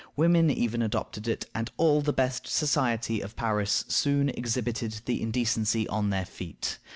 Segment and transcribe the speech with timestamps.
[0.15, 5.87] Women even adopted it, and all the best society of Paris soon exhibited the indecency
[5.89, 6.79] on their feet.